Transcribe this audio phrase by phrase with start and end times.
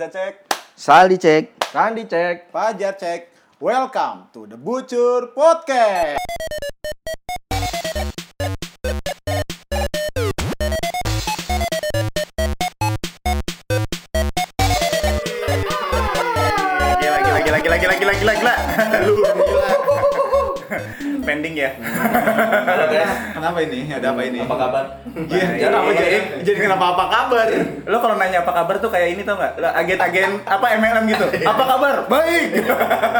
[0.00, 0.34] Reza cek,
[0.76, 1.48] Saldi cek.
[1.74, 2.52] Randi cek.
[2.52, 3.28] Fajar cek.
[3.60, 6.16] Welcome to the Bucur Podcast.
[23.40, 23.88] Kenapa ini?
[23.88, 24.38] Ada apa ini?
[24.44, 24.84] Apa kabar?
[25.16, 27.48] Iya, kenapa jadi, jadi kenapa apa kabar?
[27.88, 29.52] Lo kalau nanya apa kabar tuh kayak ini tau nggak?
[29.56, 31.26] Lo Agen-agen apa MLM gitu.
[31.48, 31.94] Apa kabar?
[32.04, 32.48] Baik.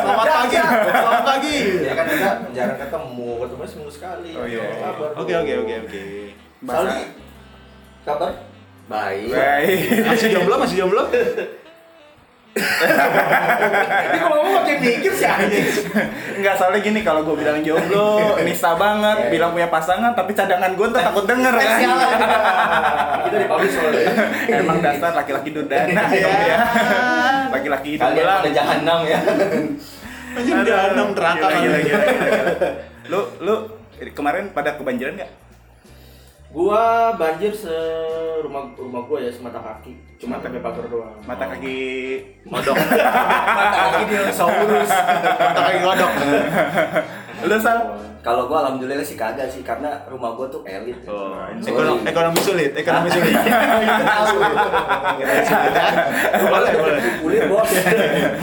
[0.04, 0.56] Selamat pagi.
[0.60, 1.56] Selamat pagi.
[1.80, 4.32] Ya kan kita jarang ketemu, ketemu seminggu sekali.
[4.36, 4.60] Oh, iya.
[4.92, 5.04] Apa?
[5.16, 6.02] Oke, oke, oke, oke.
[6.68, 7.00] Saldi,
[8.04, 8.32] kabar?
[8.92, 9.32] Baik.
[9.32, 9.78] Baik.
[10.04, 11.04] Masih jomblo, masih jomblo?
[12.50, 15.66] Ini kalau ngomong makin mikir sih anjing.
[16.34, 20.86] Enggak soalnya gini kalau gue bilang jomblo, nista banget, bilang punya pasangan tapi cadangan gue
[20.88, 21.78] tuh takut denger kan.
[23.30, 24.10] Kita dipublish soalnya.
[24.58, 26.26] Emang dasar laki-laki durdana Iya.
[26.26, 26.58] ya.
[27.50, 28.40] Laki-laki Kalian belang.
[28.42, 29.18] ada jahanam ya.
[30.30, 31.62] Anjing jahanam neraka kan.
[33.06, 33.54] Lu lu
[34.10, 35.30] kemarin pada kebanjiran nggak?
[36.50, 37.70] Gua banjir se
[38.42, 39.94] rumah rumah gua ya semata kaki.
[40.18, 41.14] Cuma pakai pagar doang.
[41.22, 41.78] Mata kaki
[42.42, 42.74] Modok.
[43.58, 44.90] Mata kaki dinosaurus.
[44.90, 46.12] Mata kaki godok.
[47.40, 47.78] lu sal
[48.20, 50.98] Kalau gua alhamdulillah sih kagak sih karena rumah gua tuh elit.
[51.08, 53.32] Oh, ekonomi, ekonomi sulit, ekonomi sulit.
[56.44, 57.00] boleh, boleh.
[57.00, 57.70] Cipulir bos.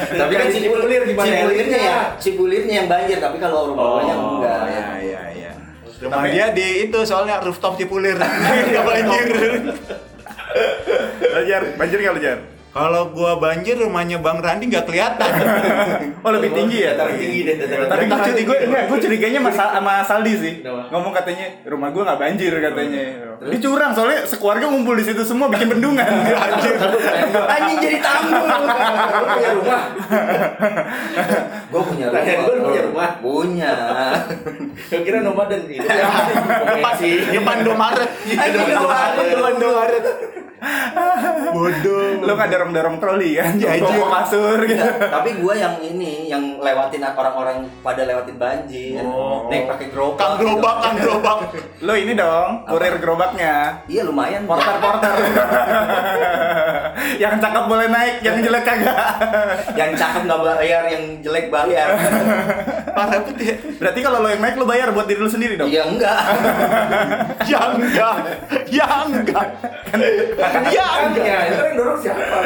[0.10, 1.78] Tapi kan Cipulir gimana Cipulirnya elitnya?
[1.78, 4.62] ya, Cipulirnya yang banjir tapi kalau rumah gua yang enggak.
[4.66, 5.37] iya, iya, iya.
[5.98, 8.14] Rumah dia di itu soalnya rooftop Cipulir.
[8.18, 9.26] Enggak banjir.
[11.48, 12.40] Jar, banjir nggak lu jar?
[12.68, 15.32] Kalau gua banjir rumahnya Bang Randi nggak kelihatan.
[16.18, 16.92] Oh lebih tinggi ya?
[16.92, 18.12] Dataran tinggi deh, Tapi tinggi.
[18.12, 20.54] gue curi gue enggak, gue curiganya sama, Sal- sama Saldi sih.
[20.66, 23.02] Ngomong katanya rumah gue nggak banjir katanya.
[23.38, 26.04] Dia curang soalnya sekeluarga ngumpul di situ semua bikin bendungan.
[26.44, 26.74] Anjir.
[27.32, 28.34] Anjing jadi tamu.
[28.36, 28.52] Lu
[29.24, 29.82] punya rumah.
[31.70, 32.24] Gua punya rumah.
[32.26, 33.10] Gua lu punya rumah?
[33.18, 33.74] Punya.
[34.84, 36.08] Gua kira nomaden itu ya.
[36.68, 36.94] Depan,
[37.32, 38.10] depan Domaret.
[38.28, 39.26] Indomaret.
[39.32, 40.04] Depan Domaret.
[41.54, 42.26] Bodoh.
[42.26, 43.54] Lu nggak dorong dorong troli kan?
[43.58, 43.82] Anjir.
[43.82, 44.82] Bawa kasur gitu.
[44.82, 49.02] Enggak, tapi gua yang ini yang lewatin orang-orang pada lewatin banjir.
[49.06, 49.46] Oh.
[49.50, 50.18] Naik pakai gerobak.
[50.18, 51.38] Kang gerobak, kang gerobak.
[51.86, 53.86] Lu ini dong, kurir gerobaknya.
[53.86, 54.50] Iya lumayan.
[54.50, 55.16] Porter porter.
[57.24, 58.98] yang cakep boleh naik, yang jelek kagak.
[59.78, 61.88] yang cakep nggak bayar, yang jelek bayar.
[62.98, 63.54] Parah tuh dia.
[63.78, 65.70] Berarti kalau lo yang naik lo bayar buat diri lu sendiri dong.
[65.70, 66.20] Iya enggak.
[67.48, 68.16] Ya enggak.
[68.68, 69.48] Ya enggak.
[69.94, 70.74] Ya Kan enggak.
[71.18, 72.38] ya, itu yang dorong siapa?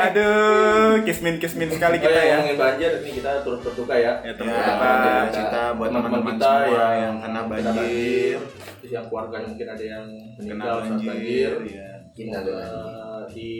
[0.00, 2.36] Aduh, kismin kismin sekali Oh kita ya, ya.
[2.36, 4.00] ngomongin banjir, ini kita turut berduka ya.
[4.00, 4.92] Ya, Ya, turut berduka
[5.28, 8.38] cita buat teman-teman kita semua yang, yang kena banjir.
[8.80, 10.04] Terus yang keluarganya mungkin ada yang
[10.36, 11.52] Kena meninggal saat banjir.
[11.68, 11.88] ya.
[12.12, 12.68] Innalillahi.
[12.70, 13.50] Eh, di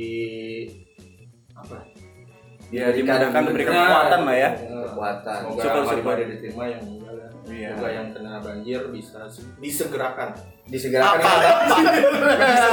[1.53, 1.77] apa?
[2.71, 4.51] Ya, dimudahkan diberikan kekuatan lah ya.
[4.55, 5.39] Kekuatan.
[5.43, 6.17] Semoga Syukur, syukur, syukur.
[6.23, 6.99] diterima yang ya.
[7.51, 7.69] Iya.
[7.75, 10.29] Semoga yang kena banjir bisa se- disegerakan.
[10.71, 11.19] Disegerakan.
[11.19, 11.31] Apa?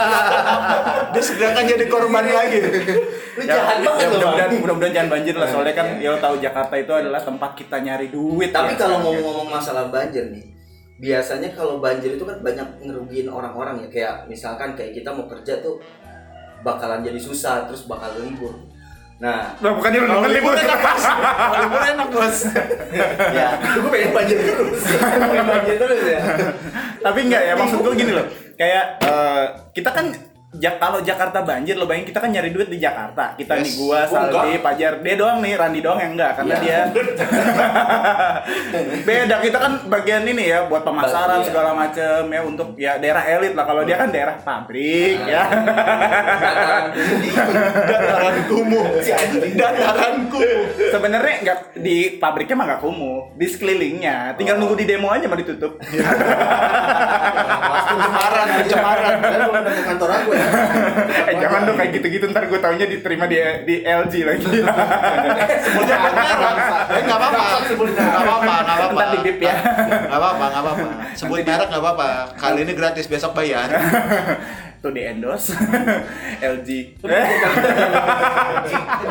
[1.14, 2.58] Dia segerakan jadi korban lagi.
[2.62, 2.70] Lu
[3.38, 6.74] Ya, jahat banget ya, mudah-mudahan mudah-mudahan jangan banjir lah soalnya kan ya lo tahu Jakarta
[6.74, 8.50] itu adalah tempat kita nyari duit.
[8.50, 8.78] Tapi ya.
[8.82, 10.46] kalau ngomong-ngomong masalah banjir nih,
[10.98, 13.88] biasanya kalau banjir itu kan banyak ngerugiin orang-orang ya.
[13.94, 15.78] Kayak misalkan kayak kita mau kerja tuh
[16.62, 18.58] bakalan jadi susah, terus bakal libur.
[19.18, 21.04] Nah, lu Kalau nonton libur libur enak, Bos.
[21.58, 22.38] Libur enak, Bos.
[23.34, 24.82] ya Gue pengen banjir terus.
[25.02, 26.22] pengen banjir terus ya.
[27.02, 28.26] Tapi enggak ya maksud gue gini loh.
[28.58, 30.06] Kayak eh, kita kan
[30.50, 33.36] Ja- kalau Jakarta banjir lo bayangin kita kan nyari duit di Jakarta.
[33.36, 33.76] Kita nih Yes.
[33.76, 36.64] gua, Oh, Saldi, Pajar, dia doang nih, Randi doang yang enggak karena Iya.
[36.64, 36.80] dia
[39.04, 41.46] beda kita kan bagian ini ya buat pemasaran Iya.
[41.46, 43.66] segala macem ya untuk ya daerah elit lah.
[43.66, 45.44] Kalau dia kan daerah pabrik ya.
[47.84, 48.86] Dataran kumuh.
[49.60, 50.64] Dataran kumuh.
[50.88, 54.34] Sebenarnya nggak di pabriknya mah nggak kumuh, di sekelilingnya.
[54.34, 55.76] Tinggal nunggu di demo aja mau ditutup.
[57.98, 59.16] Pencemaran, pencemaran.
[59.18, 60.46] Kan belum datang kantor aku ya.
[61.28, 64.46] eh jangan dong kayak gitu-gitu ntar gue taunya diterima di di LG lagi.
[65.66, 66.56] Sebutnya merek.
[66.88, 67.44] Eh, nggak apa-apa.
[67.68, 68.94] Nggak apa-apa, nggak apa-apa.
[68.94, 69.56] Ntar di bip ya.
[70.08, 70.90] Nggak apa-apa, nggak apa-apa.
[71.18, 72.08] Sebut merek nggak apa-apa.
[72.38, 73.70] Kali ini gratis, besok bayar.
[74.78, 75.58] Tuh di endorse
[76.38, 76.70] LG.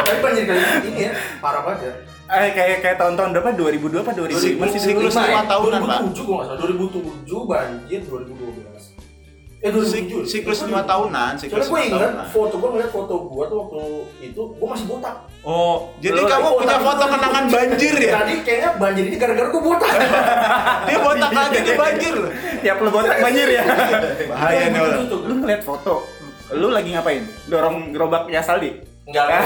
[0.06, 0.40] Tapi kali
[0.87, 1.12] ini ya,
[1.43, 2.15] parah banget ya.
[2.26, 3.50] Eh kayak kayak tahun-tahun berapa?
[3.55, 4.58] 2002 apa 2000?
[4.58, 5.46] Masih Siklus 2005 lima ya?
[5.46, 5.99] tahunan, Pak.
[6.11, 8.94] 2007 gua nggak salah, 2007 banjir 2012.
[9.56, 10.26] Eh 2007.
[10.26, 12.26] Siklus lima tahunan, siklus Soalnya gue lima ingat tahunan.
[12.28, 13.81] foto gue ngeliat foto gue tuh waktu
[14.20, 15.17] itu gue masih botak.
[15.40, 18.12] Oh, jadi Lu kamu punya foto kenangan banjir ya?
[18.17, 19.90] Tadi kayaknya banjir ini gara-gara gue botak.
[20.87, 22.14] Dia botak lagi dia banjir.
[22.61, 23.62] Tiap lu botak banjir ya.
[24.26, 25.02] Bahaya nih orang.
[25.08, 25.94] Lu ngeliat foto,
[26.52, 27.23] lu lagi ngapain?
[27.46, 28.70] Dorong gerobaknya Saldi?
[29.06, 29.38] Enggak, main.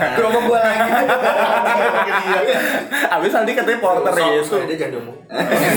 [0.16, 0.92] Gerobak gua lagi.
[3.12, 4.56] Abis Saldi katanya porter ya itu.
[4.64, 5.16] Dia diomong.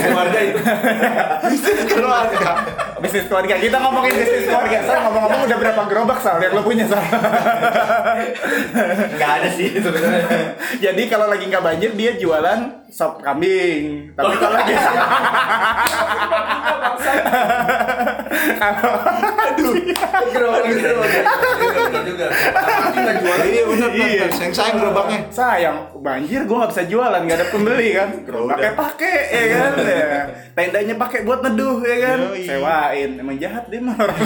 [0.00, 0.58] Keluarga itu.
[1.92, 2.50] keluarga
[3.04, 3.54] Bisnis keluarga.
[3.60, 4.80] Kita ngomongin bisnis keluarga.
[4.80, 7.04] Sal ngomong-ngomong udah berapa gerobak Sal yang lo punya Sal?
[9.12, 10.56] Enggak ada sih sebenarnya.
[10.80, 14.08] Jadi kalau lagi nggak banjir dia jualan sop kambing.
[14.16, 14.72] Tapi kalau lagi
[18.58, 19.00] kalau
[19.46, 20.62] gerobak.
[20.68, 22.26] Gerobak juga.
[22.88, 24.24] Nggak iya Iya.
[24.30, 29.16] sayang sayang gerobaknya sayang banjir gue nggak bisa jualan nggak ada pembeli kan gerobaknya pakai
[29.28, 30.08] ya kan ya.
[30.54, 32.44] tendanya pakai buat neduh ya kan Yoi.
[32.44, 34.18] sewain emang jahat dia mah orang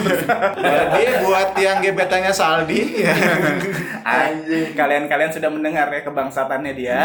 [0.93, 3.15] jadi buat yang gebetannya Saldi ya.
[4.03, 7.01] anjing kalian-kalian sudah mendengar ya kebangsatannya dia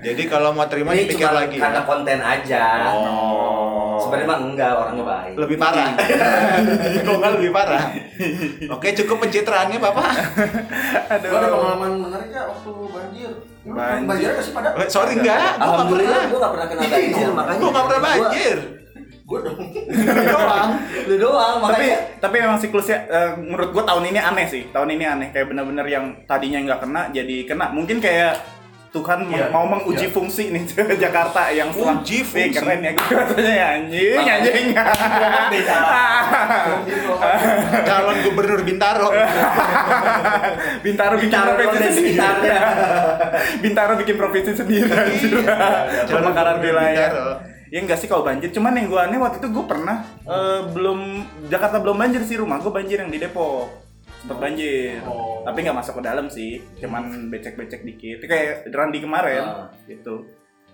[0.00, 1.86] jadi kalau mau terima Ini dipikir lagi karena ya.
[1.86, 2.64] konten aja.
[2.90, 3.73] Oh.
[3.96, 5.34] Sebenarnya mah enggak orangnya baik.
[5.36, 5.88] lebih parah
[7.06, 7.84] kok nggak lebih parah
[8.68, 10.06] oke cukup pencitraannya bapak
[11.06, 13.30] aduh ada pengalaman menarik nggak waktu banjir?
[13.64, 14.04] Banjir.
[14.04, 14.68] Banjir sih pada?
[14.74, 17.58] Eh, sorry enggak gua nggak Alhamdulillah pernah gue gak pernah kena banjir makanya.
[17.58, 18.58] gua nggak pernah Gua- banjir
[19.24, 19.56] Gue dong.
[20.28, 20.70] doang
[21.02, 21.98] Lu doang tapi makanya.
[22.20, 25.86] tapi memang siklusnya eh, menurut gua tahun ini aneh sih tahun ini aneh kayak bener-bener
[25.86, 28.36] yang tadinya nggak kena jadi kena mungkin kayak
[28.94, 29.50] Tuhan Iya.
[29.50, 30.08] mau menguji Iya.
[30.08, 30.64] fungsi nih
[31.02, 32.54] Jakarta yang setelah Uji fungsi.
[32.54, 34.66] keren ya katanya ya anjing anjing
[35.50, 35.74] Beda.
[37.84, 39.08] calon gubernur Bintaro
[40.80, 42.56] Bintaro bikin Bintaro provinsi sendiri sekitarnya.
[43.60, 45.32] Bintaro bikin provinsi sendiri anjir.
[45.42, 47.34] Calon Pemekaran gubernur wilayah Bintaro.
[47.66, 50.98] Ya enggak sih kalau banjir, cuman yang gue aneh waktu itu gue pernah eh, belum
[51.50, 53.83] Jakarta belum banjir sih rumah gue banjir yang di Depok
[54.24, 55.44] sempet banjir, Oh.
[55.44, 59.68] tapi nggak masuk ke dalam sih, cuman becek-becek dikit, Itu kayak Randi kemarin Ah.
[59.84, 60.24] gitu.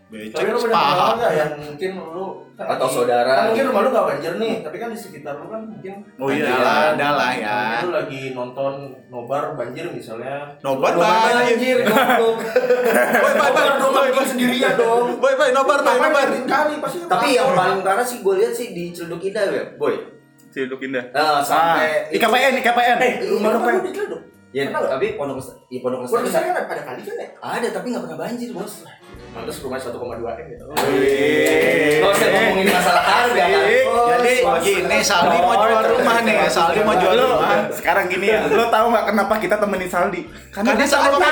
[0.07, 3.31] Tapi becek lu punya paha pengalaman nggak yang mungkin lu kan Atau lagi- saudara.
[3.33, 6.29] Kan mungkin rumah lu nggak banjir nih, tapi kan di sekitar lu kan mungkin Oh
[6.29, 7.59] iya, Ada lah, ada lah ya.
[7.81, 8.73] Lu lagi nonton
[9.07, 10.51] nobar banjir misalnya.
[10.61, 11.79] Nobar banjir.
[11.79, 11.79] banjir.
[11.81, 15.19] Boy, boy, boy, Nobar boy, sendirian dong.
[15.19, 16.27] Boy, boy, nobar, boy, nobar.
[16.43, 20.20] kali pasti Tapi yang paling parah sih gue lihat sih di Ciledug Indah ya, boy.
[20.51, 21.05] Si Duk Indah.
[21.15, 22.99] Nah, sampai Ah, IKPN, IKPN.
[22.99, 24.53] Eh, rumah lu kan.
[24.53, 24.93] Ya, Kenal nggak?
[24.93, 27.29] tapi pondok Lestari, iya pondok besar kan ada kali kan ya?
[27.39, 28.83] ada tapi nggak pernah banjir bos.
[29.31, 30.59] Pantes rumah 1,2 M ya.
[30.91, 32.03] Wih.
[32.03, 33.63] Gak usah ngomongin masalah harga kan.
[33.87, 34.09] bos.
[34.11, 37.57] Jadi begini, Saldi mau jual rumah nih, Saldi mau jual rumah.
[37.71, 40.21] sekarang gini ya, lu tahu nggak kenapa kita temenin Saldi?
[40.51, 41.31] Karena dia sama gue.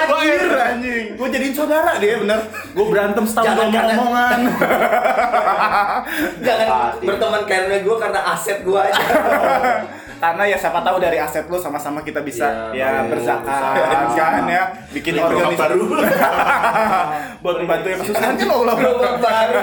[0.54, 1.06] anjing.
[1.18, 2.38] Gue jadiin saudara dia bener.
[2.70, 4.38] Gue berantem setahun ngomong-ngomongan.
[6.38, 6.68] Jangan
[7.08, 9.02] berteman karena gue karena aset gue aja.
[10.18, 13.62] Karena ya siapa tahu dari aset lu sama-sama kita bisa ya, Iya, baru berzakat
[14.18, 15.84] kan ya, bikin organisasi baru.
[17.42, 18.74] buat membantu yang kesusahan kan Allah.
[19.22, 19.60] Baru.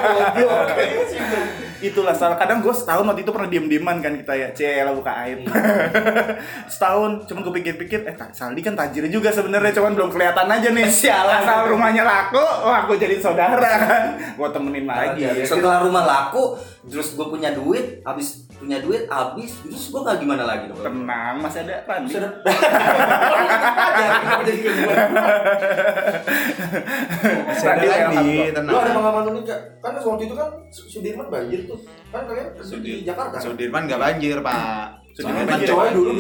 [1.83, 5.43] Itulah salah kadang gue setahun waktu itu pernah diem-dieman kan kita ya, cielah buka aib.
[6.73, 10.71] setahun, cuman gue pikir-pikir, eh tak Saldi kan tajir juga sebenarnya, cuman belum kelihatan aja
[10.71, 10.87] nih.
[10.87, 11.43] Sialan.
[11.43, 14.03] Asal rumahnya laku, wah gue jadi saudara kan,
[14.33, 15.27] gue temenin lagi.
[15.27, 15.45] Iya, iya.
[15.45, 16.55] Setelah rumah laku,
[16.87, 20.81] terus gue punya duit, habis punya duit habis, terus gue nggak gimana lagi dong?
[20.81, 22.17] Tenang, masih ada Randi.
[22.17, 22.41] Kenapa
[24.49, 24.93] jadi ke gua?
[27.55, 28.73] Randi tenang.
[28.73, 29.61] Lu ada pengalaman unik gak?
[29.79, 31.77] Kan waktu itu kan Su- Sudirman banjir tuh.
[32.09, 32.47] Kan kalian
[32.81, 33.37] di Jakarta.
[33.37, 33.41] kan?
[33.43, 35.05] Sudirman nggak banjir, Pak.
[35.13, 35.67] Sudirman Soalnya banjir.
[35.69, 35.91] Cewek.
[35.93, 36.11] dulu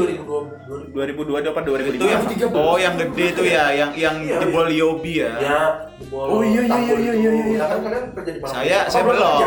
[0.93, 1.97] 2002 2002 dapat 2005.
[1.97, 2.23] Itu yang.
[2.53, 5.33] Oh, yang gede tuh ya, yang yang Iya, jebol Yobi ya.
[5.35, 5.61] Ya,
[5.97, 6.95] jebol Oh, iya, iya, iya, itu.
[7.01, 7.57] iya, iya.
[7.57, 8.39] Nah, kan kalian kerja di.
[8.45, 9.41] Saya Apa saya belum.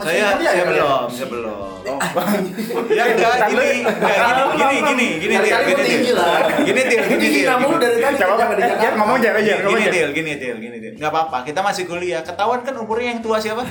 [0.00, 0.66] Saya ya saya kalian?
[0.72, 1.72] belum, saya belum.
[1.82, 1.98] Oh,
[2.96, 6.16] Ya enggak, gini, gini, gini, gini, gini, gini, gua tinggi Til.
[6.16, 6.40] lah.
[6.62, 7.44] Gini, Til, gini, Til.
[7.44, 8.72] kamu dari tadi Coba, eh.
[8.80, 9.92] Jar, ngomong Jar, ngomong Gini.
[9.92, 10.92] Til, gini, Til, gini, Til.
[10.96, 12.22] Enggak apa-apa, kita masih kuliah.
[12.24, 13.62] Ketahuan kan umurnya yang tua siapa?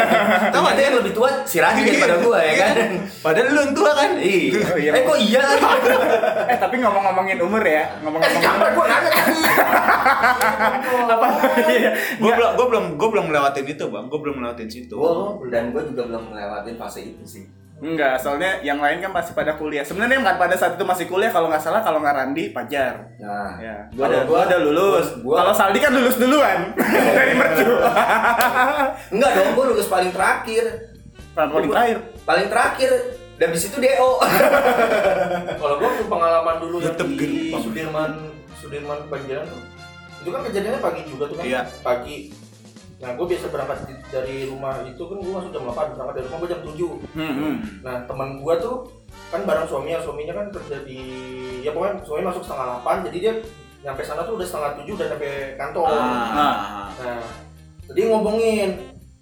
[0.54, 2.74] Tahu ada yang lebih tua si Rani daripada gue ya kan?
[3.24, 4.10] Padahal lu yang tua kan?
[4.18, 4.58] Iya.
[4.58, 4.90] Oh, iya.
[4.98, 5.42] Eh kok iya
[6.48, 9.10] eh tapi ngomong-ngomongin umur ya, ngomong-ngomongin Kapan gua nanya
[11.08, 11.26] apa?
[11.68, 11.90] Iya.
[12.16, 14.04] Gue belum, gue belum, gue belum ngelewatin itu, bang.
[14.08, 14.96] Gue belum ngelewatin situ.
[14.96, 15.12] Gue
[15.68, 17.44] dan gue juga belum ngelewatin fase itu sih.
[17.78, 19.86] Enggak, soalnya yang lain kan masih pada kuliah.
[19.86, 23.06] Sebenarnya kan pada saat itu masih kuliah kalau nggak salah kalau nggak Randi Pajar.
[23.16, 25.06] Nah, Ya, gua udah, gua gua- udah lulus.
[25.22, 26.74] gua- Kalau Saldi kan lulus duluan
[27.14, 27.70] dari mercu.
[29.14, 30.64] enggak dong, gue lulus paling terakhir.
[31.32, 31.96] Paling terakhir.
[32.24, 32.90] Paling terakhir
[33.38, 34.10] dan di situ DO.
[35.60, 37.54] Kalau gua tuh pengalaman dulu yang Tetep di.
[37.54, 38.10] Sudirman
[38.58, 39.62] Sudirman Banjiran tuh.
[40.18, 41.44] Itu kan kejadiannya pagi juga tuh kan.
[41.46, 41.60] Iya.
[41.78, 42.34] Pagi.
[42.98, 43.78] Nah, gue biasa berangkat
[44.10, 46.74] dari rumah itu kan gue masuk jam 8, berangkat dari rumah gue jam 7.
[47.14, 47.54] Hmm, hmm.
[47.86, 48.76] Nah, teman gue tuh
[49.30, 51.00] kan bareng suaminya, suaminya kan kerja di
[51.62, 53.32] ya pokoknya suaminya masuk setengah 8, jadi dia
[53.86, 55.86] nyampe sana tuh udah setengah 7 udah nyampe kantor.
[55.94, 56.90] Ah.
[56.98, 57.22] Nah,
[57.86, 58.70] jadi ngomongin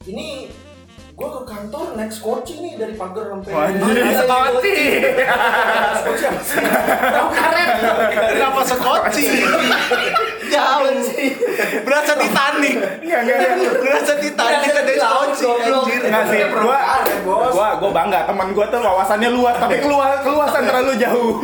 [0.08, 0.48] ini
[1.16, 3.48] Gue ke kantor naik skoci nih dari pagar sampai.
[3.72, 4.76] Anjir, skoci.
[6.04, 6.60] Skoci apa sih?
[6.60, 7.68] Tahu karet.
[8.36, 9.24] Kenapa sekoci?
[10.50, 10.88] Jauh.
[11.82, 12.76] Berasa Titanic.
[13.02, 13.72] Enggak, enggak, enggak.
[13.82, 15.44] Berasa Titanic ada sekoci.
[15.46, 16.00] Anjir.
[16.06, 16.78] Enggak sih, gua
[17.26, 17.50] bos.
[17.52, 21.42] gua gua bangga teman gua tuh wawasannya luas tapi keluar keluasan terlalu jauh.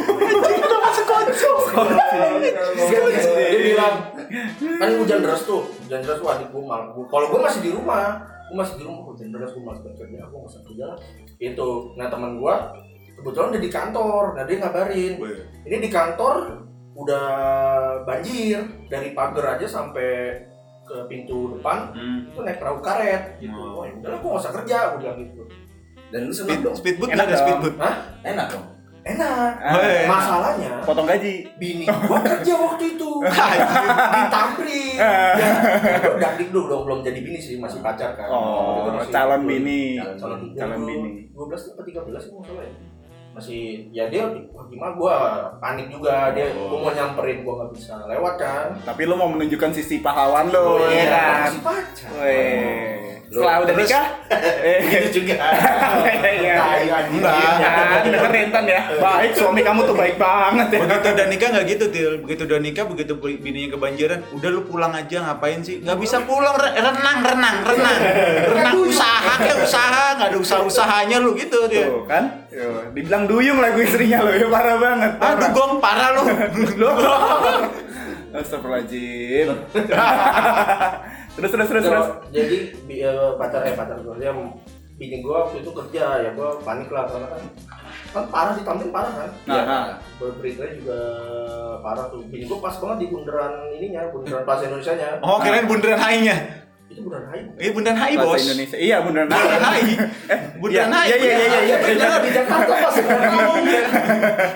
[3.53, 3.95] dia bilang
[4.81, 8.21] kan hujan deras tuh hujan deras tuh adik gue malam kalau gue masih di rumah
[8.49, 10.99] gue masih di rumah hujan deras gue malas banget kerja gue nggak usah kerja lah
[11.41, 12.55] itu nah teman gue
[13.21, 15.13] kebetulan udah di kantor nah dia ngabarin
[15.69, 16.35] ini di kantor
[16.95, 17.27] udah
[18.03, 20.37] banjir dari pagar aja sampai
[20.83, 22.21] ke pintu depan Hmm.
[22.27, 23.81] itu naik perahu karet gitu Oh.
[23.81, 25.43] oh ya udahlah gue nggak usah kerja gue bilang gitu
[26.07, 26.77] Dan lu seneng Speed, dong.
[26.77, 27.41] speedboat Enak ada dong.
[27.41, 27.75] speedboat?
[27.79, 27.95] Hah?
[28.23, 28.67] Enak dong.
[29.03, 30.05] enak Eh.
[30.07, 31.35] masalahnya Potong gaji.
[31.57, 33.11] bini gua kerja waktu itu
[34.13, 35.49] di Tamrin ya,
[35.99, 39.99] gue udah dulu dong belum jadi bini sih masih pacar kan Oh, calon bini.
[40.15, 41.11] calon, Calon bini.
[41.29, 42.75] 12 atau 13 sih masalah ya
[43.33, 44.29] masih ya dia
[44.69, 45.17] gimana gua
[45.57, 46.69] panik juga dia Oh.
[46.69, 50.77] gua mau nyamperin gua nggak bisa lewat kan Tapi lu mau menunjukkan sisi pahlawan lo,
[50.77, 51.51] Oh, ya iya, kan?
[51.61, 53.22] pacar Weh.
[53.33, 54.05] Setelah udah nikah?
[54.63, 55.35] Eh, gitu juga
[56.39, 56.55] Iya.
[57.59, 58.81] Ya, dengerin Tan ya.
[58.95, 60.79] Baik, suami kamu tuh baik banget ya.
[60.85, 62.13] Begitu udah nikah nggak gitu, Til.
[62.23, 65.83] Begitu udah nikah, begitu bininya kebanjiran, udah lu pulang aja ngapain sih?
[65.83, 67.99] Nggak bisa pulang, re- renang, renang, renang.
[68.53, 71.89] Renang usaha kayak usaha, nggak ada usaha-usahanya lu gitu dia.
[72.07, 72.47] Kan?
[72.53, 75.11] Yo, dibilang duyung lagu istrinya lo, ya parah banget.
[75.17, 75.51] Aduh Parah.
[75.51, 76.23] gong, parah lu.
[78.33, 79.49] Astagfirullahaladzim.
[81.33, 82.07] Terus terus terus terus.
[82.29, 84.33] Jadi bi- eh, pacar eh pacar gue dia
[84.93, 87.43] bini gue waktu itu kerja ya gue panik lah karena kan
[88.13, 89.85] kan parah di Tamrin parah kan Nah, ya, nah.
[90.17, 90.99] berberitanya juga
[91.81, 95.67] parah tuh bini gue pas banget di bundaran ininya bundaran Plaza Indonesia nya Oh, kirain
[95.67, 96.62] bundaran hai-nya.
[96.93, 98.41] Itu bundaran Hai Iya, bundaran hai, Bahasa bos.
[98.43, 98.77] Indonesia.
[98.77, 98.97] Iya.
[99.01, 99.41] Bundaran hai.
[100.55, 101.07] Bundaran hai.
[101.11, 101.77] Iya, iya, iya, iya, iya.
[101.79, 102.95] Bener, di Jakarta pas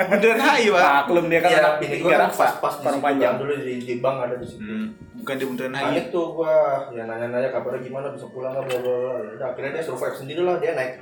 [0.06, 0.82] Bundaran hai, Pak.
[1.02, 3.34] Maklum dia kan ya anak tiga kan raksa, pas pas di parang situ, panjang.
[3.36, 5.84] dulu di, di bank ada di situ Hmm, bukan di bundaran hai.
[5.86, 6.54] panik tuh gua
[6.90, 10.40] ya nanya-nanya kabarnya gimana bisa pulang nggak bla bla bla Ya akhirnya dia survive sendiri
[10.40, 10.92] lah dia naik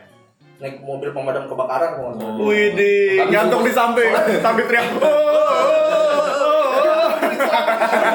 [0.56, 2.36] naik mobil pemadam kebakaran kalau nggak salah.
[2.36, 2.46] Oh.
[2.46, 3.60] Wih, di sumpah.
[3.60, 4.10] di samping,
[4.44, 4.86] sambil teriak.
[4.94, 5.10] "Oh, oh,
[5.50, 7.10] oh, oh."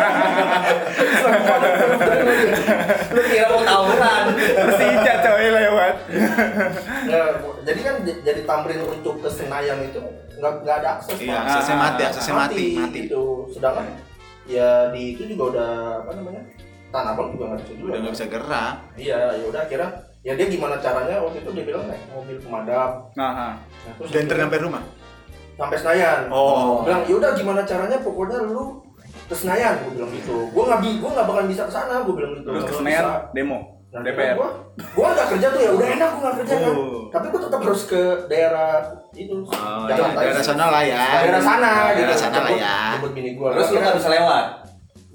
[3.10, 4.24] Lu kira mau tawuran.
[4.36, 5.94] Persija coy lewat.
[7.06, 7.22] Ya,
[7.64, 10.00] jadi kan jadi Tamrin untuk ke Senayan itu
[10.36, 11.44] nggak nggak ada akses Iya, Pak.
[11.46, 13.00] aksesnya mati, aksesnya mati, mati.
[13.04, 13.86] gitu sedangkan
[14.46, 16.42] ya di itu juga udah apa namanya
[16.90, 18.74] Tanah Abang juga nggak bisa juga Udah nggak bisa gerak.
[18.96, 22.90] iya ya udah akhirnya ya dia gimana caranya waktu itu dia bilang naik mobil pemadam
[23.14, 23.60] Nah,
[23.94, 24.84] terus Dan sampai rumah.
[25.54, 26.82] sampai Senayan Oh.
[26.82, 28.80] bilang yaudah gimana caranya pokoknya lu
[29.30, 32.14] ke Senayan gue bilang gitu gue nggak bi gue nggak bakal bisa ke sana gue
[32.18, 33.80] bilang gitu Terus ke Senayan demo.
[33.90, 34.38] Nah, DPR.
[34.38, 34.50] Gua,
[34.94, 36.74] gua nggak kerja tuh ya udah enak gua nggak kerja kan.
[36.78, 37.10] Oh.
[37.10, 38.86] Tapi gua tetap harus ke daerah
[39.18, 39.34] itu.
[39.50, 40.46] Oh, Jakarta daerah itu.
[40.46, 41.06] sana lah ya.
[41.26, 42.22] Daerah sana, Daerah gitu.
[42.22, 42.76] sana lah ya.
[42.94, 43.50] Jemput bini gua.
[43.58, 44.46] Terus lu nggak bisa lewat.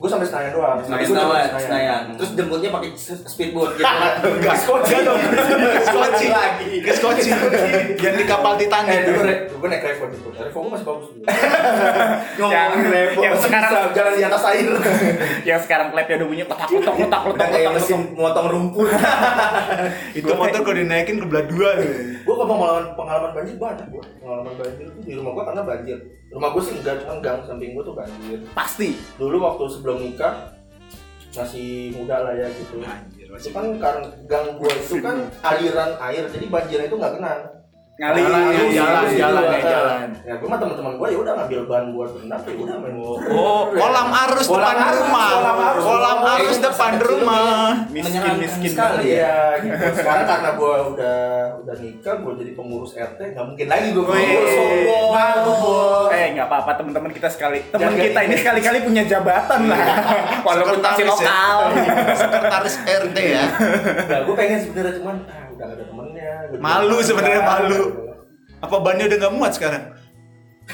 [0.04, 0.76] Gua sampai Senayan doang.
[0.84, 2.02] Senayan, Gua Senayan.
[2.20, 2.92] Terus jemputnya pakai
[3.24, 3.88] speedboat gitu.
[4.36, 5.20] Enggak, enggak dong.
[5.80, 6.70] Skoci lagi.
[6.84, 7.32] Ke skoci.
[7.96, 9.00] Yang di kapal Eh Titanic.
[9.08, 10.32] dulu re, gua naik Revo jemput.
[10.36, 11.24] Revo gua masih bagus dulu.
[12.44, 12.70] Yang,
[13.16, 14.68] yang sekarang jalan di atas air.
[15.48, 18.92] yang sekarang klepnya udah bunyi kotak kotak kotak Udah kotak kayak mesin motong rumput.
[20.12, 21.70] Itu motor kalau dinaikin ke belah dua
[22.24, 24.04] gua ke pengalaman pengalaman banjir banyak gua.
[24.20, 25.98] Pengalaman banjir itu di rumah gua karena banjir.
[26.28, 28.38] Rumah gua sih enggak cuma gang samping gua tuh banjir.
[28.52, 28.88] pasti.
[29.16, 30.54] dulu waktu sebelum nikah
[31.34, 32.78] masih muda lah ya gitu.
[32.82, 37.32] Anjir, itu kan karena gang gua itu kan aliran air jadi banjirnya itu nggak kena
[37.94, 38.42] Ngalir Jalan,
[38.74, 40.08] jalan, jalan, ya, jalan.
[40.26, 42.94] ya gua sama teman-teman gua ya udah ngambil ban buat berenang ya udah main
[43.30, 45.28] Oh, kolam arus depan rumah.
[45.30, 45.84] kolam arus.
[45.86, 47.70] Oh, depan rumah.
[47.94, 49.14] Miskin miskin sekali.
[49.14, 49.84] Iya, gitu.
[49.94, 51.18] Sekarang karena gua udah
[51.62, 54.18] udah nikah, gua jadi pengurus RT, nggak mungkin lagi gua Wih.
[54.18, 55.10] pengurus sombong.
[56.10, 58.42] Eh nggak apa-apa teman-teman kita sekali teman kita ini ini.
[58.42, 59.86] sekali-kali punya jabatan lah
[60.42, 61.10] walaupun masih ya.
[61.14, 61.56] lokal
[62.10, 63.44] Sekretaris RT ya.
[64.10, 66.32] Nah, gua pengen sebenarnya cuman ah, udah gak ada temennya.
[66.46, 67.82] Juga Malu sebenarnya, malu.
[68.60, 69.84] Apa bannya udah nggak muat sekarang?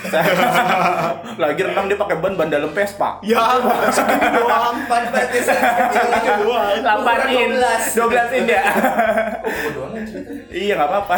[1.36, 3.42] lagi renang dia pakai ban ban dalam Vespa Ya,
[3.90, 4.86] segini doang.
[4.86, 6.78] Segini doang.
[6.78, 7.98] 8 in 12
[8.32, 8.62] in ya
[9.50, 9.90] Oh,
[10.48, 11.16] iya nggak apa-apa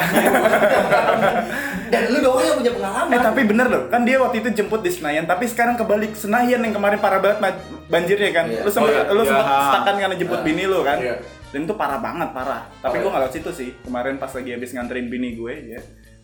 [1.87, 3.13] Dan lu doang yang punya pengalaman.
[3.13, 6.65] eh tapi bener loh kan dia waktu itu jemput di Senayan tapi sekarang kebalik Senayan
[6.65, 8.65] yang kemarin parah banget banjirnya kan Iya.
[8.65, 9.13] lu sempat Oh, iya.
[9.13, 9.61] lu sempat Iya.
[9.63, 11.15] stuck kan karena jemput bini lu kan Iya.
[11.53, 12.65] Dan itu parah banget parah.
[12.81, 13.71] Tapi Oh, gue nggak lewat situ sih.
[13.85, 15.81] Kemarin pas lagi habis nganterin bini gue ya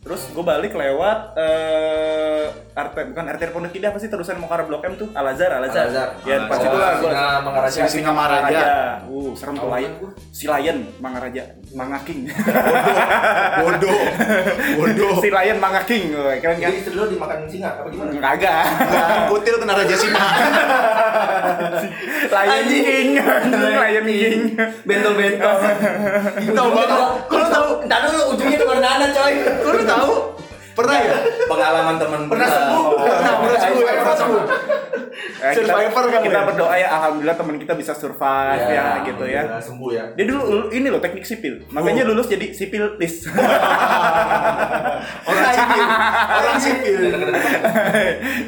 [0.09, 4.57] Terus gue balik lewat eh RT bukan RT Pondok Indah apa sih terusan mau ke
[4.57, 5.85] arah Blok M tuh Al Azhar Al Azhar.
[5.93, 6.09] Al-Azhar.
[6.25, 7.11] Ya pas itu lah gue.
[7.13, 7.81] Singa Mangaraja.
[7.85, 8.65] Singa Maraja.
[9.05, 9.93] Uh, serem tuh lain.
[10.33, 11.45] Si Lion Mangaraja,
[11.77, 12.25] Manga King.
[13.61, 14.01] Bodoh.
[14.81, 15.15] Bodoh.
[15.21, 16.17] si Lion Manga King.
[16.17, 16.73] Wah, Keren kan?
[16.73, 18.11] Jadi dimakan singa apa gimana?
[18.17, 18.65] Kagak.
[18.65, 20.25] Nah, kutil kena Raja Singa.
[22.33, 23.09] Lion King.
[23.53, 24.41] Lion King.
[24.89, 25.57] Bentol-bentol.
[26.57, 27.01] Tahu banget.
[27.29, 29.35] Kalau tahu, Entar dulu ujungnya ke mana coy?
[29.43, 29.98] kalau tahu.
[30.79, 31.17] Pernah ya?
[31.51, 32.83] Pengalaman temen Pernah sembuh?
[32.95, 34.43] Pernah, pernah sembuh, pernah sembuh.
[35.39, 36.47] Eh, kita, Survivor kali kita ya?
[36.47, 39.59] berdoa ya alhamdulillah teman kita bisa survive ya, gitu ya.
[39.59, 40.05] Sembuh ya.
[40.15, 41.67] Dia dulu lu- ini loh teknik sipil.
[41.71, 43.27] Makanya lulus jadi sipil tis.
[45.27, 45.87] Orang sipil.
[46.39, 46.99] Orang sipil.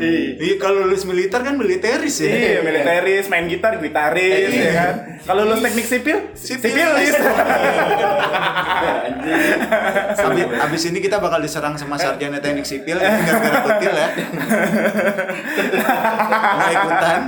[0.00, 0.20] Iya.
[0.40, 2.30] Iya, kalau lulus militer kan militeris ya.
[2.30, 4.94] Iya, militeris, main gitar, gitaris, ya kan.
[5.24, 7.14] Kalau lulus teknik sipil, sipilis.
[10.20, 14.08] Abis, abis ini kita bakal diserang sama sarjana teknik sipil gara-gara kutil ya.
[16.56, 17.20] Nggak ikutan.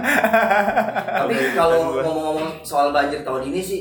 [1.12, 3.80] Tapi kalau ngomong-ngomong soal banjir tahun ini sih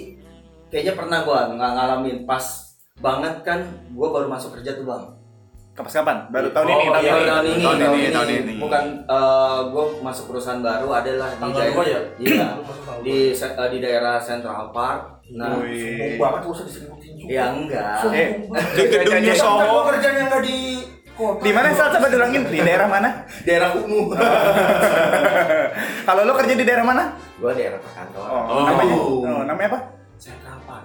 [0.72, 2.44] kayaknya pernah gua nggak ngalamin pas
[3.00, 3.60] banget kan
[3.96, 5.04] gua baru masuk kerja tuh bang
[5.82, 6.18] Kapan kapan?
[6.30, 7.26] Baru tahun Oh, ini, tahun iya, ini.
[7.26, 8.54] tahun ini Tahun tahun ini, ini, tahun ini.
[8.56, 12.00] bukan eh, gua masuk perusahaan baru adalah di daerah ya?
[12.18, 12.48] iya
[13.02, 15.58] di se- eh, di daerah Central Park nah.
[15.58, 17.30] Sombong banget gak usah disebutin juga.
[17.32, 18.30] ya enggak Eh,
[18.70, 19.34] Di gedungnya.
[19.34, 20.58] Kan kerjanya nggak di
[21.12, 21.42] kota.
[21.42, 22.44] Di mana Sal coba dilangin?
[22.46, 23.10] Di daerah mana?
[23.42, 24.06] daerah umum
[26.08, 27.04] Kalau lo kerja di daerah mana?
[27.38, 28.64] gua daerah perkantoran Oh.
[28.64, 29.80] namanya, oh, namanya apa?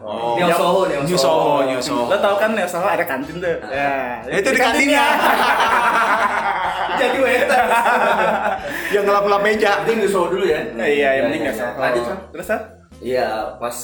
[0.00, 0.40] Oh.
[0.40, 2.02] Neo Soho Neo New Soho Soho, New Soho.
[2.09, 3.52] Lo tau kan ya Soho ada kantin tuh.
[3.69, 5.05] Ya, Ya, itu di kantinnya.
[7.00, 7.64] jadi waiter
[8.97, 9.71] Yang ngelap-ngelap meja.
[9.85, 10.61] Penting di Solo dulu ya.
[10.81, 11.61] Eh, Iya, yang penting Iya, ya iya.
[11.61, 11.76] Soho.
[11.76, 12.05] Lanjut.
[12.33, 12.49] Terus?
[12.97, 13.28] Iya,
[13.61, 13.76] pas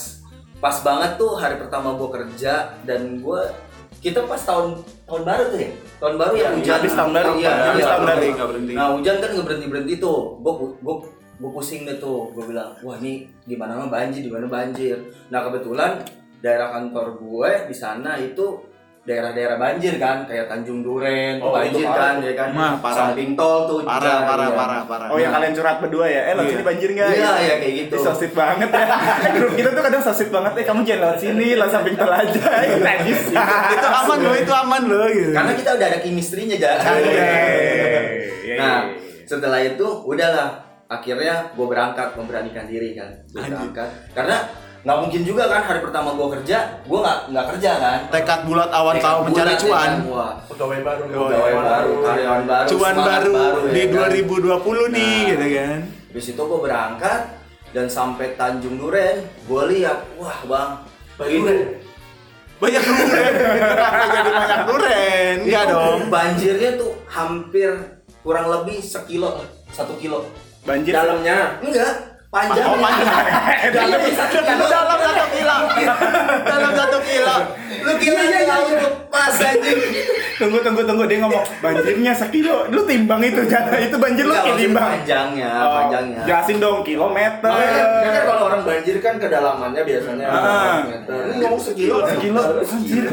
[0.57, 2.53] pas banget tuh hari pertama gue kerja
[2.87, 3.41] dan gue
[3.99, 7.51] kita pas tahun tahun baru tuh ya tahun baru ya hujan habis tahun baru, iya.
[7.67, 8.19] Habis iya, tahun baru.
[8.23, 8.31] iya.
[8.33, 8.71] Nggak berhenti.
[8.73, 10.95] nah hujan kan nggak berhenti berhenti tuh gue gue
[11.43, 14.95] gue pusing deh tuh gue bilang wah ini di mana mana banjir di mana banjir
[15.27, 15.99] nah kebetulan
[16.39, 18.63] daerah kantor gue di sana itu
[19.03, 23.11] daerah-daerah banjir kan kayak Tanjung Duren Oh, banjir kan ya kan Mah, parah.
[23.11, 24.55] samping tol tuh Parah, juga, parah, iya.
[24.55, 25.07] parah, parah.
[25.11, 26.21] Oh, yang kalian curhat berdua ya?
[26.23, 26.53] Eh, lewat Iya.
[26.55, 27.09] sini banjir nggak?
[27.11, 27.95] Iya, iya, kayak gitu.
[27.99, 28.85] Ih, So sweet banget ya.
[29.35, 30.51] Grup kita tuh kadang so sweet banget.
[30.55, 32.43] Eh, kamu jangan lewat sini, lewat samping tol aja.
[32.87, 33.21] Najis.
[33.27, 35.31] itu aman loh, itu aman loh gitu.
[35.35, 36.71] karena kita udah ada chemistry-nya ja.
[36.79, 37.27] Iya.
[38.39, 38.95] Iya, Nah, iya.
[39.25, 40.62] setelah itu udahlah.
[40.93, 43.09] Akhirnya gue berangkat memberanikan diri kan.
[43.27, 43.89] Gue berangkat.
[44.13, 44.37] Karena
[44.83, 47.99] nggak mungkin juga kan hari pertama gue kerja, gue nggak nggak kerja kan.
[48.11, 49.71] tekad bulat awan Tekad tahu mencari bulat, cuan.
[49.71, 49.95] ya kan?
[50.43, 51.01] Pegawai baru.
[51.07, 54.09] pegawai baru, karyawan baru, Cuan semangat baru, ya di kan?
[54.11, 55.23] 2020 nih Nah.
[55.25, 55.79] gitu kan.
[56.11, 57.21] Habis itu gue berangkat
[57.71, 60.69] dan sampai Tanjung Duren, gue lihat, wah bang,
[61.17, 61.59] duren.
[62.59, 63.33] Banyak duren.
[63.49, 65.35] Kenapa jadi banyak duren?
[65.41, 65.99] Enggak itu dong.
[66.07, 67.69] Banjirnya tuh hampir
[68.19, 70.27] kurang lebih sekilo, satu kilo.
[70.63, 70.91] Banjir.
[70.91, 71.37] Dalamnya.
[71.59, 71.93] Enggak,
[72.29, 72.65] panjang.
[72.65, 73.07] Oh, panjang.
[73.75, 74.65] Dalam satu kilo.
[74.65, 75.55] Dalam satu kilo.
[76.41, 77.35] Dalam satu kilo.
[77.83, 78.55] Lu kira Iya, iya, iya.
[78.79, 79.79] untuk pas anjing.
[80.33, 81.03] Tunggu, tunggu, tunggu.
[81.03, 82.63] Dia ngomong, banjirnya sekilo.
[82.69, 83.75] Lu timbang itu, jangan.
[83.75, 85.03] Itu banjir lu timbang.
[85.03, 86.21] panjangnya, Oh, panjangnya.
[86.23, 87.43] Jelasin dong, kilometer.
[87.43, 90.79] Makanya kan, kan kalau orang banjir kan kedalamannya biasanya Ah.
[90.81, 91.19] meter.
[91.27, 91.95] Ini ngomong sekilo.
[92.07, 93.03] Sekilo, anjir.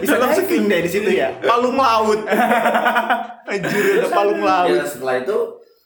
[0.00, 1.28] Bisa Dalam diving deh di situ ya.
[1.38, 2.20] Palung laut.
[3.44, 4.72] Anjir, ada palung laut.
[4.72, 5.36] Ya setelah itu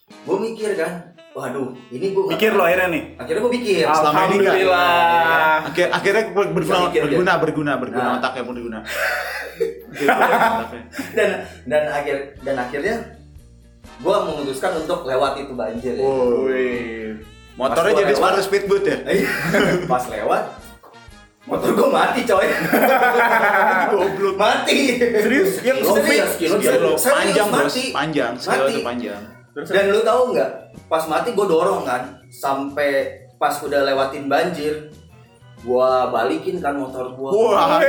[0.09, 3.03] gue mikir kan, waduh, ini gue Mikir lo akhirnya nih.
[3.15, 3.85] Akhirnya gue mikir.
[3.85, 4.55] Selama ini nggak?
[4.55, 5.57] Alhamdulillah.
[5.63, 8.17] Akhir, akhirnya ber- berguna, mikir, berguna, berguna, berguna Nah.
[8.17, 8.79] otaknya berguna.
[11.11, 11.29] Dan
[11.65, 12.95] dan akhir dan akhirnya
[13.99, 15.93] gue memutuskan untuk lewat itu banjir.
[15.93, 16.01] Ya.
[16.01, 16.45] Oh.
[16.45, 17.19] Wih.
[17.53, 18.17] Motornya jadi lewat.
[18.17, 18.97] separuh speedboat ya?
[19.83, 20.43] Pas lewat,
[21.43, 22.47] motor gue mati coy.
[23.91, 24.35] Goblok.
[24.39, 24.79] mati.
[24.95, 25.59] Serius?
[25.59, 26.61] Yang Serius, serius?
[26.61, 27.83] serius, Panjang bos, mati.
[27.91, 28.31] panjang.
[28.39, 28.71] Sekilo Mati.
[28.71, 28.81] itu
[29.65, 29.75] panjang.
[29.75, 30.51] Dan lu tahu nggak?
[30.87, 34.91] Pas mati gue dorong kan, sampai pas udah lewatin banjir,
[35.63, 37.31] gua balikin kan motor gua.
[37.35, 37.79] Wah.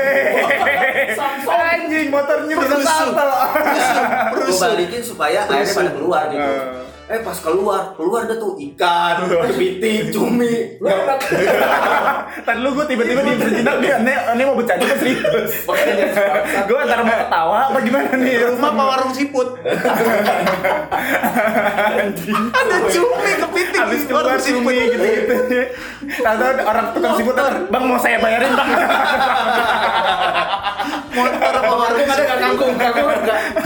[1.71, 3.27] Anjing motornya salto.
[4.35, 6.43] Gue balikin supaya airnya pada keluar gitu.
[6.43, 6.90] Eh.
[7.11, 10.79] Eh pas keluar, keluar dah tuh ikan, kepiting, cumi.
[12.47, 15.67] Tadi lu gue tiba-tiba di sejenak dia ane, ane mau bercanda apa serius?
[16.71, 18.55] gue antara mau ketawa apa gimana nih?
[18.55, 19.59] Rumah apa warung siput?
[22.55, 25.35] Ada cumi kepiting Habis keluar cumi gitu-gitu.
[26.23, 27.35] Tahu orang tukang siput
[27.75, 28.71] bang mau saya bayarin bang.
[31.11, 32.79] Motor apa warung Ada kangkung?
[32.79, 33.09] Kangkung.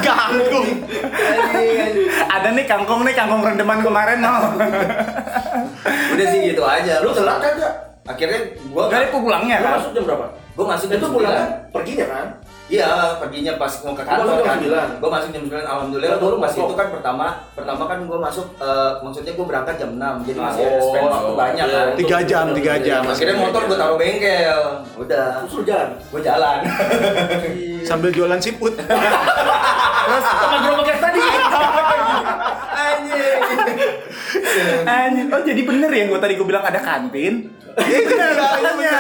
[0.01, 0.67] Kangkung.
[2.25, 4.45] Ada nih kangkung nih kangkung rendeman kemarin mau.
[6.13, 7.01] Udah sih gitu aja.
[7.01, 7.75] Lu telat kagak?
[8.05, 8.37] Akhirnya
[8.69, 9.75] gua Gak ada pulangnya Lu kan?
[9.81, 10.27] masuk jam berapa?
[10.55, 11.35] gua masuk Itu jam pulang sembilan.
[11.35, 11.73] kan?
[11.73, 12.27] Perginya kan?
[12.65, 14.89] Iya, perginya pas mau ke Gua kantor masuk jam kan.
[14.89, 15.01] 9.
[15.01, 16.65] Gue masuk jam 9 alhamdulillah Baru dulu pas pokok.
[16.65, 20.63] itu kan pertama pertama kan gue masuk eh, maksudnya gue berangkat jam 6 jadi masih
[20.63, 21.77] ada Oh, spend waktu oh, banyak iya.
[21.83, 21.89] kan.
[21.95, 23.03] Tiga jam, tiga jam.
[23.05, 24.61] Akhirnya motor gue taruh bengkel.
[24.95, 25.89] Udah, Terus lu jalan.
[25.99, 26.59] gue jalan.
[27.83, 28.73] Sambil jualan siput.
[30.05, 31.21] Terus sama gerobak yang tadi.
[32.75, 33.41] Anjing.
[34.85, 35.29] Anjing.
[35.29, 37.35] Oh jadi bener ya gue tadi gue bilang ada kantin.
[37.75, 38.93] Iya bener katanya.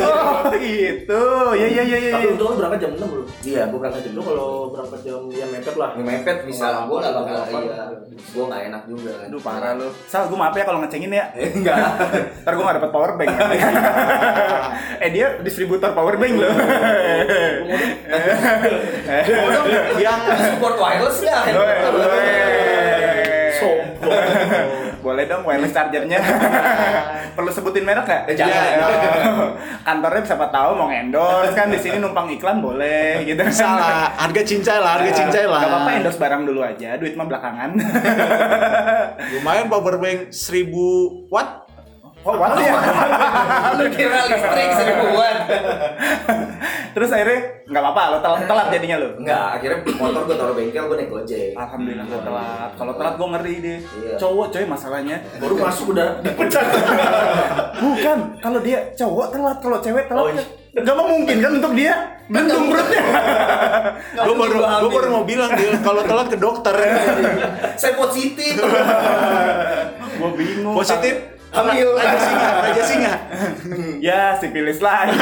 [0.00, 1.22] Oh gitu.
[1.52, 2.12] Ya ya ya ya.
[2.16, 3.22] Tapi untung lu berangkat jam 6 lu.
[3.44, 5.90] Iya, gue berangkat jam Lu kalau berangkat jam yang mepet lah.
[5.94, 9.88] mepet bisa gue nggak apa-apa, bakal iya gue nggak enak juga kan Aduh parah lu.
[10.08, 11.24] Sal, gue maaf ya kalau ngecengin ya.
[11.36, 11.76] Eh, enggak
[12.44, 13.28] Ntar gue gak dapet power bank
[15.04, 16.52] Eh dia distributor power bank loh
[19.96, 21.38] yang support wireless ya
[23.54, 26.16] Sombong Boleh dong wireless chargernya
[27.36, 28.22] Perlu sebutin merek gak?
[28.32, 28.88] Eh, jangan.
[29.86, 34.78] Kantornya siapa tahu mau endorse kan di sini numpang iklan boleh gitu salah, harga cincai
[34.80, 35.60] lah, harga cincai lah.
[35.60, 37.76] Gak apa-apa endorse barang dulu aja, duit mah belakangan
[39.34, 40.72] Lumayan power bank 1000
[41.28, 41.63] watt.
[42.24, 42.72] Oh, what ya?
[43.76, 45.36] lu kira listrik seribuan
[46.94, 50.84] Terus akhirnya nggak apa-apa, lo telat, telat jadinya lo enggak akhirnya motor gue taruh bengkel
[50.88, 52.70] gue naik gojek Alhamdulillah gue telat.
[52.74, 53.78] Kalau telat gue ngeri deh.
[53.82, 54.16] Iya.
[54.18, 55.16] Cowok coy masalahnya.
[55.38, 56.66] Baru masuk udah dipecat.
[57.82, 60.22] Bukan, kalau dia cowok telat, kalau cewek telat.
[60.22, 60.44] Oh, iya.
[60.74, 61.94] Gak mungkin kan untuk dia
[62.26, 63.02] bendung perutnya.
[64.14, 66.74] Gue baru, gue baru mau bilang dia kalau telat ke dokter.
[67.78, 68.58] saya positif
[70.14, 70.74] gue bingung.
[70.74, 71.33] Positif.
[71.54, 71.90] Hamil.
[71.94, 73.14] Raja singa, raja singa.
[74.04, 75.16] Ya, sipilis lagi.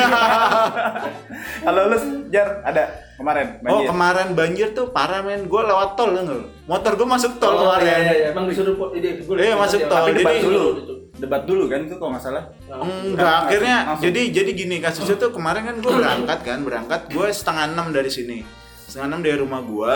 [1.64, 1.96] kalau lu
[2.28, 2.82] jar ada
[3.14, 3.86] kemarin Oh banjir.
[3.88, 5.46] kemarin banjir tuh parah men.
[5.46, 6.48] Gue lewat tol enggak lu?
[6.64, 7.86] Motor gue masuk tol Oh, kemarin.
[7.86, 8.26] iya, iya, iya.
[8.30, 9.34] Emang disuruh ide gue.
[9.36, 10.02] Iya, masuk tol.
[10.02, 10.64] Tapi debat Jadi- dulu.
[11.12, 12.44] Debat dulu kan itu kalau nggak salah.
[12.66, 14.02] Enggak, akhirnya Langsung.
[14.02, 18.08] jadi jadi gini kasusnya tuh kemarin kan gue berangkat kan berangkat gue setengah enam dari
[18.08, 18.38] sini
[18.82, 19.94] setengah enam dari rumah gue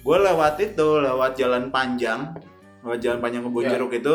[0.00, 2.32] gue lewat itu lewat jalan panjang
[2.80, 4.14] lewat jalan panjang ke Bonjeruk itu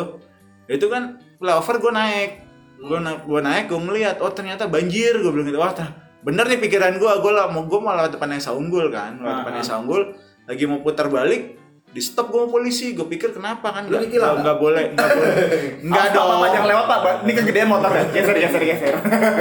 [0.65, 2.31] itu kan flyover gue naik.
[2.79, 5.59] Gue naik gue naik gue ngeliat oh ternyata banjir gue bilang gitu.
[5.59, 5.75] Wah
[6.23, 9.43] bener nih pikiran gue gue lah mau gue mau lewat depan Esa Unggul kan lewat
[9.43, 10.15] depan Ah, Esa Unggul.
[10.47, 11.59] Lagi mau putar balik
[11.91, 12.95] di stop gue sama polisi.
[12.95, 13.91] Gue pikir kenapa kan?
[13.91, 15.35] Lu nggak ditilang nggak boleh nggak boleh.
[15.91, 16.99] Nggak Apa dong panjang lewat pak?
[17.27, 18.07] Ini kegedean motor kan?
[18.15, 18.93] Geser, geser, geser.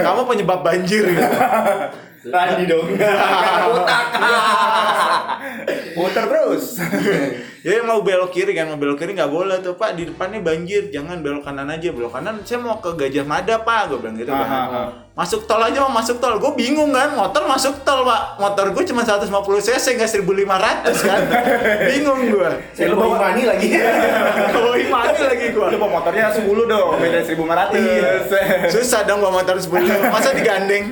[0.03, 1.23] kamu penyebab banjir gitu.
[2.23, 2.87] Tadi dong.
[3.67, 4.07] otak
[5.97, 6.65] Muter terus.
[7.63, 10.91] Ya mau belok kiri kan, mau belok kiri nggak boleh tuh pak di depannya banjir,
[10.91, 14.35] jangan belok kanan aja, belok kanan saya mau ke Gajah Mada pak, gue bilang gitu
[14.35, 14.43] kan.
[14.43, 14.83] Aha, aha.
[15.15, 18.83] Masuk tol aja mau masuk tol, gue bingung kan, motor masuk tol pak, motor gue
[18.83, 19.31] cuma 150
[19.63, 21.21] cc nggak 1500 kan,
[21.87, 22.51] bingung gue.
[22.75, 23.79] Saya lu bawa money lagi.
[24.51, 25.67] Bawa imani lagi gue.
[25.71, 27.79] Lu bawa motornya 10 dong, beda 1500.
[27.79, 28.11] Iya.
[28.67, 30.91] Susah dong bawa motor 10 masa digandeng?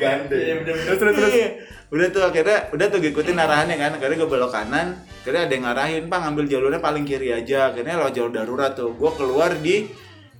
[0.00, 0.74] Iya, bener-bener.
[0.86, 1.32] Terus, terus, terus.
[1.34, 1.48] Iya.
[1.90, 3.90] Udah tuh akhirnya udah tuh ikutin arahannya kan.
[3.98, 4.94] Akhirnya gue belok kanan.
[5.22, 8.94] Akhirnya ada yang ngarahin, "Pak, ngambil jalurnya paling kiri aja." Akhirnya lewat jalur darurat tuh.
[8.94, 9.90] Gue keluar di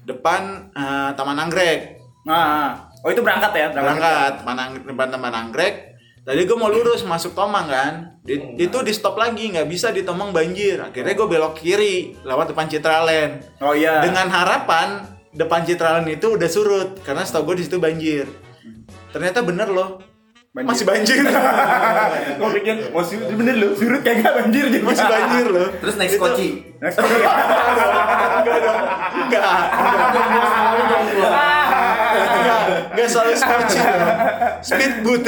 [0.06, 1.98] depan eh, Taman Anggrek.
[2.24, 3.66] Nah, oh itu berangkat ya?
[3.74, 5.90] Berangkat Manang, depan Taman Anggrek.
[6.20, 8.20] Tadi gue mau lurus masuk Tomang kan.
[8.22, 10.78] Di- itu di stop lagi, nggak bisa di Tomang banjir.
[10.78, 13.40] Akhirnya gue belok kiri lewat depan Citraland.
[13.64, 14.04] Oh iya.
[14.04, 18.26] Dengan harapan depan Citraland itu udah surut karena setahu gue di situ banjir.
[19.14, 20.02] Ternyata bener loh.
[20.50, 20.66] Banjir.
[20.66, 21.22] Masih banjir.
[22.42, 24.82] Gue pikir, surut, bener lu, surut kagak banjir juga.
[24.90, 25.68] Masih banjir loh.
[25.78, 27.22] terus naik skoci Next kali.
[28.42, 28.58] Enggak.
[29.14, 29.62] Enggak.
[31.14, 31.59] Enggak
[33.10, 34.08] selalu skoci loh.
[34.62, 35.22] Speed boot.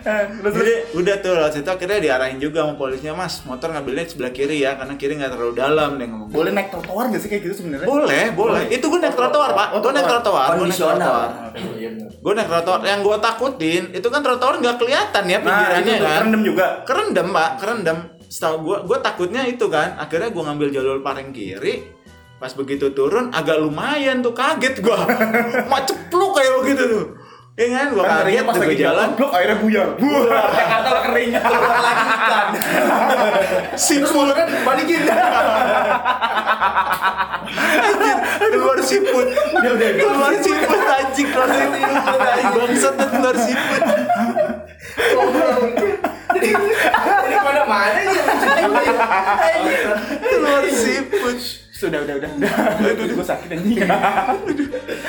[0.00, 4.32] Terus, Jadi udah tuh lewat situ akhirnya diarahin juga sama polisnya mas motor ngambilnya sebelah
[4.32, 6.28] kiri ya karena kiri nggak terlalu dalam dia ngomong.
[6.32, 7.84] boleh naik trotoar gak sih kayak gitu sebenarnya?
[7.84, 8.62] Boleh, boleh.
[8.72, 9.68] Itu gue naik trotoar pak.
[9.76, 10.46] Gue naik trotoar.
[10.56, 10.96] Kondisional.
[10.96, 11.30] trotoar.
[11.76, 12.08] Iya bener.
[12.16, 12.80] Gue naik trotoar.
[12.86, 16.16] Yang gue takutin itu kan trotoar nggak kelihatan ya Nah, pinggirannya itu tuh, kan.
[16.16, 16.66] kerendam juga.
[16.88, 17.98] Kerendam pak, kerendam.
[18.30, 19.88] Setahu gue, gue takutnya itu kan.
[19.98, 21.99] Akhirnya gue ngambil jalur paling kiri.
[22.40, 24.98] Pas begitu turun agak lumayan tuh kaget gue.
[25.68, 27.04] Mak ceplok kayak begitu tuh.
[27.52, 29.08] Ya kan, gue Kan kaget pas lagi jalan.
[29.12, 29.88] blok airnya buyar.
[30.00, 31.30] Buar, Jakarta lah kering.
[33.76, 35.02] Siput kan Balikin.
[37.76, 38.16] anjir,
[38.48, 39.26] keluar siput.
[40.00, 41.92] Keluar siput anjing, keluar siput.
[42.56, 43.82] Bangsat tuh keluar siput.
[46.40, 46.56] Ini
[47.36, 48.24] mana mana ya?
[50.24, 51.38] Keluar siput.
[51.80, 52.30] Sudah, udah, udah.
[52.84, 53.80] Aduh, gue sakit anjing.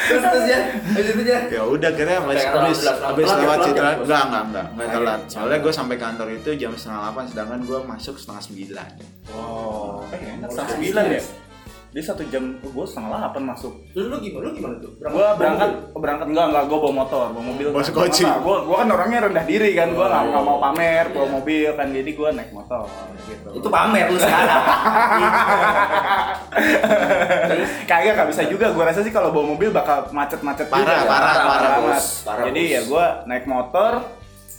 [0.08, 0.60] terus terus ya
[0.96, 4.88] terus itu ya Ya udah kira habis habis habis lewat Citra enggak enggak enggak enggak
[4.96, 5.22] telat.
[5.28, 8.90] Soalnya gue sampai kantor itu jam setengah delapan sedangkan gue masuk setengah sembilan.
[9.36, 10.40] Oh, eh.
[10.48, 11.22] Setengah sembilan ya?
[11.92, 14.48] Dia satu jam gue setengah delapan masuk Terus lu gimana?
[14.48, 14.92] Lu gimana tuh?
[14.96, 18.24] gue berangkat berangkat enggak enggak gue bawa motor bawa mobil Bawa skoci.
[18.24, 21.88] gue gue kan orangnya rendah diri kan gue nggak nggak mau pamer bawa mobil kan
[21.88, 22.88] jadi gue naik motor
[23.22, 24.62] gitu Itu pamer lu sekarang.
[27.86, 31.04] kagak nggak bisa juga gue rasa sih kalau bawa mobil bakal macet-macet Parah, juga ya.
[31.06, 31.84] parah, parah, banget.
[31.92, 32.06] bos.
[32.24, 33.92] Parah, jadi ya gue naik motor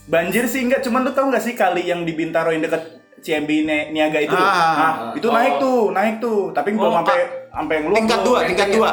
[0.04, 3.50] banjir sih enggak cuman lu tau nggak sih kali yang di Bintaro yang deket CMB
[3.62, 4.34] Ni- Niaga itu.
[4.34, 4.74] Ah.
[4.74, 5.32] nah, itu Oh.
[5.32, 6.50] naik tuh naik tuh.
[6.50, 8.38] Tapi belum Oh, sampai sampai yang lu tingkat dua.
[8.50, 8.90] Tingkat dua.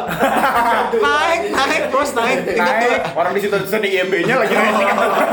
[0.94, 2.38] Naik naik bos naik.
[2.46, 2.96] Tingkat dua.
[3.15, 5.18] Orang di situ di IMB-nya lagi naik tingkat dua.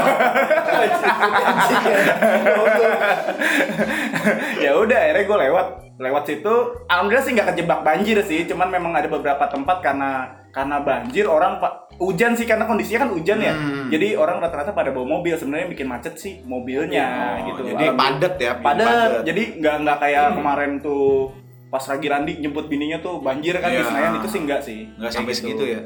[4.65, 5.67] ya udah akhirnya gue lewat.
[5.97, 6.55] Lewat situ
[6.89, 8.45] alhamdulillah sih nggak kejebak banjir sih.
[8.45, 13.09] Cuman memang ada beberapa tempat karena karena banjir orang pak hujan sih karena kondisinya kan
[13.11, 13.51] hujan ya.
[13.51, 13.87] Hmm.
[13.89, 15.33] jadi orang rata-rata pada bawa mobil.
[15.33, 17.61] Sebenarnya bikin macet sih mobilnya Oh, gitu.
[17.71, 18.87] jadi padat ya, bikin padat.
[18.87, 19.11] padat.
[19.25, 21.31] jadi nggak nggak kayak kemarin tuh
[21.67, 23.85] pas Ragi Randi jemput bininya tuh banjir kan di Iya.
[23.85, 24.79] Senayan itu sih enggak sih.
[24.93, 25.39] Nggak Kayak sampai gitu.
[25.43, 25.81] segitu ya?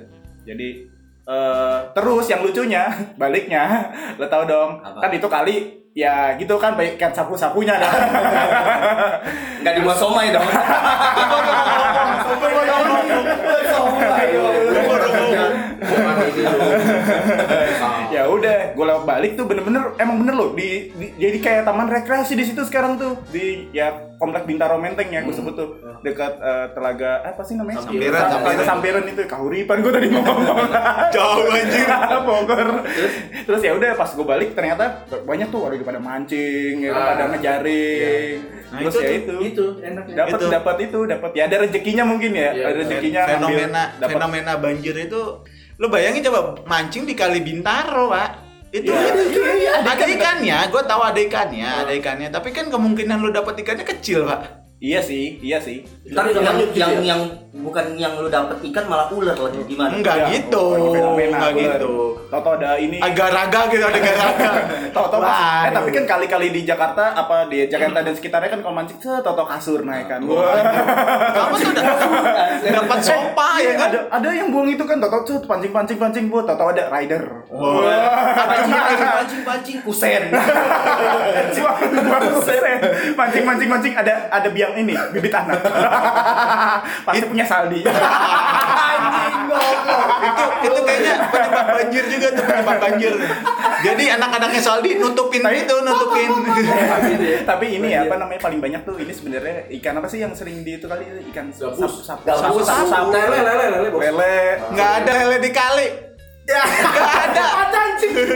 [0.45, 0.67] Jadi
[1.23, 2.83] eh, terus yang lucunya
[3.17, 3.63] baliknya
[4.15, 4.79] lo tau dong.
[4.79, 4.99] Apa?
[5.01, 5.57] kan itu kali
[5.91, 7.91] ya gitu kan baik kan sapu sapunya kan
[9.59, 10.47] Enggak dibuat somai dong.
[18.15, 21.89] ya udah gue lewat balik tuh bener-bener emang bener loh di, di- jadi kayak taman
[21.89, 23.15] rekreasi di situ sekarang tuh.
[23.31, 25.69] Di ya komplek Bintaro Menteng ya gue sebut tuh
[26.01, 27.81] dekat eh, telaga apa sih namanya?
[27.81, 28.67] Sampiran, Sampiran.
[28.69, 29.05] Sampiran.
[29.07, 30.37] itu Kahuripan gue tadi ngomong.
[31.17, 31.89] Jauh anjir
[32.29, 32.69] Bogor.
[33.43, 33.61] Terus?
[33.61, 34.85] Ya udah pas gue balik ternyata
[35.25, 37.09] banyak tuh ada pada mancing ya kan, Ah.
[37.11, 38.39] pada ngejaring
[38.71, 39.35] Nah, terus itu ya itu.
[39.43, 40.15] Itu enaknya.
[40.21, 44.53] dapat dapat itu dapat ya ada rezekinya mungkin ya Iya, ada rezekinya fenomena dapat fenomena
[44.57, 45.21] banjir itu
[45.75, 48.40] lo bayangin coba mancing di kali Bintaro pak
[48.71, 50.15] itu Iya, iya, iya, ada ada ikan.
[50.15, 50.59] ikannya.
[50.71, 52.29] Gue tahu ada ikannya ada ikannya.
[52.31, 54.63] Tapi kan kemungkinan lo dapat ikannya kecil pak.
[54.81, 57.03] Iya sih iya sih Ntar udah yang, gitu yang, ya?
[57.15, 57.21] yang
[57.61, 59.95] bukan yang lu dapet ikan malah ular lagi gimana?
[59.95, 60.65] enggak Ya, gitu.
[61.15, 61.95] enggak gitu.
[62.31, 62.99] Tau-tau ada ini.
[62.99, 64.55] Agak-agak gitu ada agak-agak
[64.95, 68.75] Tau-tau pas, eh tapi kan kali-kali di Jakarta apa di Jakarta dan sekitarnya kan kalau
[68.75, 70.21] mancing set tau-tau kasur naik kan.
[70.27, 70.55] Wah,
[71.35, 71.85] kamu tuh udah
[72.71, 73.89] dapat sopa ya kan?
[73.91, 77.23] ada ada yang buang itu kan tau-tau set pancing pancing pancing buat tau-tau ada rider.
[78.51, 79.77] Pancing pancing pancing?
[79.83, 80.23] Kusen.
[83.19, 85.59] mancing mancing mancing ada ada biang ini bibit anak.
[87.07, 87.81] Pasti punya saldi.
[88.91, 90.09] Anjing goblok.
[90.21, 93.13] itu itu kayaknya penyebab banjir juga tuh penyebab banjir.
[93.81, 96.31] Jadi anak-anaknya Saldi nutupin itu nutupin.
[97.51, 100.61] Tapi ini ya apa namanya paling banyak tuh ini sebenarnya ikan apa sih yang sering
[100.61, 101.09] di itu kali?
[101.33, 102.05] Ikan Gabus.
[102.05, 102.67] sapu Gabus.
[102.67, 103.11] sapu sapu.
[103.15, 104.37] Lele, lele, lele, lele.
[104.77, 106.10] Nggak ada lele di kali
[106.51, 107.47] nggak ada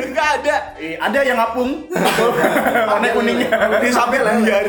[0.07, 0.57] nggak ada.
[0.77, 1.88] Eh, ada yang ngapung.
[2.88, 3.48] Warna kuningnya.
[3.81, 4.66] di samping biar.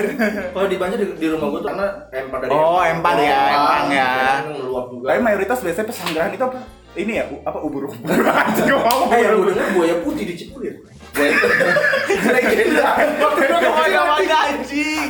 [0.49, 3.15] Kalau di Banjar di, di rumah gua tuh karena empang dari Oh, empang.
[3.19, 4.10] ya, empang ya.
[4.41, 5.05] Empang meluap juga.
[5.08, 6.58] tapi mayoritas biasanya pesanggrahan itu apa?
[6.95, 8.08] Ini ya apa ubur ubur?
[8.41, 10.75] Anjing gua ngomong Eh, denger buaya putih di Cipulir.
[11.15, 12.91] Legenda.
[12.99, 15.03] ke mana-mana anjing.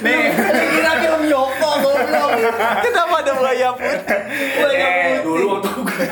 [0.00, 0.22] nih.
[0.68, 2.30] Kira film Yoko goblok.
[2.82, 4.18] kenapa ada buaya putih
[4.54, 5.22] Buaya Eh, putih.
[5.22, 5.46] Dulu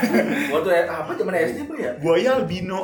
[0.53, 1.93] waktu waktu apa zaman SD apa ya?
[2.01, 2.81] buaya albino.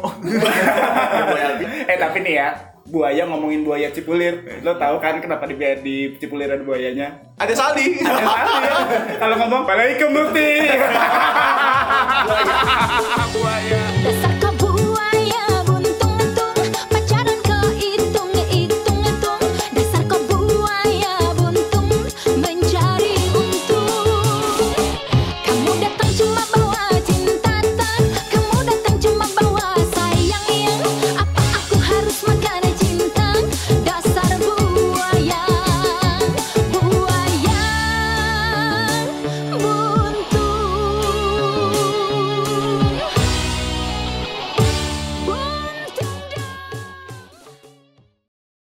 [1.87, 2.49] Eh tapi nih ya
[2.89, 4.43] buaya ngomongin buaya cipulir.
[4.67, 7.33] Lo tahu kan kenapa di di cipulir ada buayanya?
[7.39, 7.99] Ada Saldi.
[8.03, 8.75] Ada saldi ya.
[9.23, 10.51] kalau ngomong balik ke bukti
[13.33, 13.82] buaya